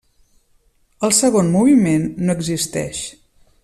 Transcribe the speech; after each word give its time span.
El 1.09 1.13
segon 1.19 1.53
moviment 1.57 2.09
no 2.27 2.39
existeix. 2.39 3.07